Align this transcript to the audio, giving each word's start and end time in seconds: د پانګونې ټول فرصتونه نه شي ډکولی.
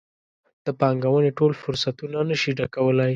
د 0.65 0.67
پانګونې 0.79 1.31
ټول 1.37 1.51
فرصتونه 1.61 2.19
نه 2.29 2.35
شي 2.41 2.51
ډکولی. 2.59 3.09